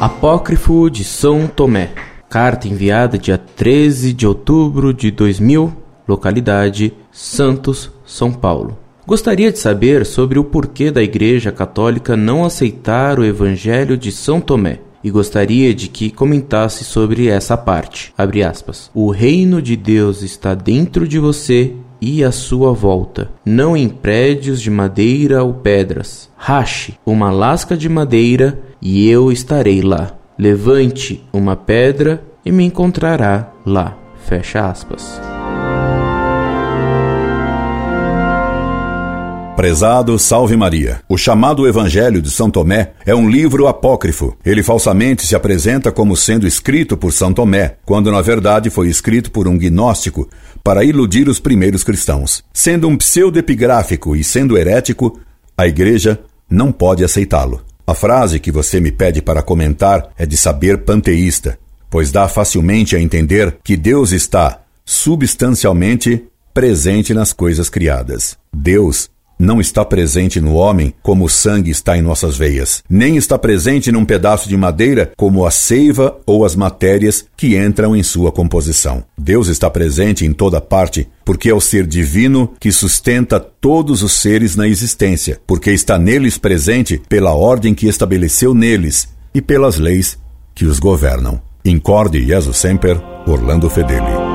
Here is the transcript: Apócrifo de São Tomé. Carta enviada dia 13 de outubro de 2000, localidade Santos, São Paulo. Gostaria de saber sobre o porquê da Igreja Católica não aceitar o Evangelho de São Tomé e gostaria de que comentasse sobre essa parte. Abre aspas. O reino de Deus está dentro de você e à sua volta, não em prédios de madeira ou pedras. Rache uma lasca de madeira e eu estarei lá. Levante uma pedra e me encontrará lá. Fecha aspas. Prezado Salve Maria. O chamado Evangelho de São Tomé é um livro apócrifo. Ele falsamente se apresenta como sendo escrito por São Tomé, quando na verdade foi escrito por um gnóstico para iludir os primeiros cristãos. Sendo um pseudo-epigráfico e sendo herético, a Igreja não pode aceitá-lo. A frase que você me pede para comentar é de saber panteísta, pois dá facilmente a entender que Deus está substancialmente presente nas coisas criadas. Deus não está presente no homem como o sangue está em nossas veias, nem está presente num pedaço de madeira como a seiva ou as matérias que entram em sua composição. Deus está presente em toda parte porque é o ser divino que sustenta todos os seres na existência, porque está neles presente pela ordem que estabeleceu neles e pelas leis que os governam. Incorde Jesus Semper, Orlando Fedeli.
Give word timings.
Apócrifo 0.00 0.88
de 0.88 1.02
São 1.02 1.48
Tomé. 1.48 1.90
Carta 2.30 2.68
enviada 2.68 3.18
dia 3.18 3.36
13 3.36 4.12
de 4.12 4.28
outubro 4.28 4.94
de 4.94 5.10
2000, 5.10 5.76
localidade 6.06 6.94
Santos, 7.10 7.90
São 8.06 8.32
Paulo. 8.32 8.78
Gostaria 9.04 9.50
de 9.50 9.58
saber 9.58 10.06
sobre 10.06 10.38
o 10.38 10.44
porquê 10.44 10.92
da 10.92 11.02
Igreja 11.02 11.50
Católica 11.50 12.16
não 12.16 12.44
aceitar 12.44 13.18
o 13.18 13.24
Evangelho 13.24 13.96
de 13.96 14.12
São 14.12 14.40
Tomé 14.40 14.78
e 15.02 15.10
gostaria 15.10 15.74
de 15.74 15.88
que 15.88 16.12
comentasse 16.12 16.84
sobre 16.84 17.26
essa 17.26 17.56
parte. 17.56 18.14
Abre 18.16 18.44
aspas. 18.44 18.92
O 18.94 19.10
reino 19.10 19.60
de 19.60 19.74
Deus 19.74 20.22
está 20.22 20.54
dentro 20.54 21.08
de 21.08 21.18
você 21.18 21.74
e 22.00 22.22
à 22.24 22.30
sua 22.32 22.72
volta, 22.72 23.30
não 23.44 23.76
em 23.76 23.88
prédios 23.88 24.60
de 24.60 24.70
madeira 24.70 25.42
ou 25.42 25.54
pedras. 25.54 26.28
Rache 26.36 26.94
uma 27.04 27.30
lasca 27.30 27.76
de 27.76 27.88
madeira 27.88 28.58
e 28.80 29.08
eu 29.08 29.32
estarei 29.32 29.80
lá. 29.80 30.12
Levante 30.38 31.24
uma 31.32 31.56
pedra 31.56 32.22
e 32.44 32.52
me 32.52 32.64
encontrará 32.64 33.52
lá. 33.66 33.96
Fecha 34.24 34.68
aspas. 34.68 35.37
Prezado 39.58 40.16
Salve 40.20 40.56
Maria. 40.56 41.00
O 41.08 41.18
chamado 41.18 41.66
Evangelho 41.66 42.22
de 42.22 42.30
São 42.30 42.48
Tomé 42.48 42.92
é 43.04 43.12
um 43.12 43.28
livro 43.28 43.66
apócrifo. 43.66 44.36
Ele 44.46 44.62
falsamente 44.62 45.26
se 45.26 45.34
apresenta 45.34 45.90
como 45.90 46.16
sendo 46.16 46.46
escrito 46.46 46.96
por 46.96 47.12
São 47.12 47.32
Tomé, 47.32 47.74
quando 47.84 48.12
na 48.12 48.20
verdade 48.22 48.70
foi 48.70 48.86
escrito 48.86 49.32
por 49.32 49.48
um 49.48 49.58
gnóstico 49.58 50.28
para 50.62 50.84
iludir 50.84 51.28
os 51.28 51.40
primeiros 51.40 51.82
cristãos. 51.82 52.44
Sendo 52.52 52.86
um 52.86 52.96
pseudo-epigráfico 52.96 54.14
e 54.14 54.22
sendo 54.22 54.56
herético, 54.56 55.18
a 55.56 55.66
Igreja 55.66 56.20
não 56.48 56.70
pode 56.70 57.02
aceitá-lo. 57.02 57.60
A 57.84 57.94
frase 57.94 58.38
que 58.38 58.52
você 58.52 58.78
me 58.78 58.92
pede 58.92 59.20
para 59.20 59.42
comentar 59.42 60.10
é 60.16 60.24
de 60.24 60.36
saber 60.36 60.84
panteísta, 60.84 61.58
pois 61.90 62.12
dá 62.12 62.28
facilmente 62.28 62.94
a 62.94 63.00
entender 63.00 63.58
que 63.64 63.76
Deus 63.76 64.12
está 64.12 64.60
substancialmente 64.84 66.26
presente 66.54 67.12
nas 67.12 67.32
coisas 67.32 67.68
criadas. 67.68 68.38
Deus 68.54 69.10
não 69.38 69.60
está 69.60 69.84
presente 69.84 70.40
no 70.40 70.54
homem 70.54 70.92
como 71.02 71.24
o 71.24 71.28
sangue 71.28 71.70
está 71.70 71.96
em 71.96 72.02
nossas 72.02 72.36
veias, 72.36 72.82
nem 72.88 73.16
está 73.16 73.38
presente 73.38 73.92
num 73.92 74.04
pedaço 74.04 74.48
de 74.48 74.56
madeira 74.56 75.12
como 75.16 75.46
a 75.46 75.50
seiva 75.50 76.18
ou 76.26 76.44
as 76.44 76.56
matérias 76.56 77.24
que 77.36 77.56
entram 77.56 77.94
em 77.94 78.02
sua 78.02 78.32
composição. 78.32 79.04
Deus 79.16 79.48
está 79.48 79.70
presente 79.70 80.24
em 80.24 80.32
toda 80.32 80.60
parte 80.60 81.06
porque 81.24 81.50
é 81.50 81.54
o 81.54 81.60
ser 81.60 81.86
divino 81.86 82.52
que 82.58 82.72
sustenta 82.72 83.38
todos 83.38 84.02
os 84.02 84.12
seres 84.12 84.56
na 84.56 84.66
existência, 84.66 85.40
porque 85.46 85.70
está 85.70 85.98
neles 85.98 86.38
presente 86.38 87.00
pela 87.08 87.34
ordem 87.34 87.74
que 87.74 87.86
estabeleceu 87.86 88.54
neles 88.54 89.08
e 89.34 89.42
pelas 89.42 89.78
leis 89.78 90.18
que 90.54 90.64
os 90.64 90.78
governam. 90.78 91.40
Incorde 91.64 92.24
Jesus 92.24 92.56
Semper, 92.56 93.00
Orlando 93.26 93.68
Fedeli. 93.68 94.27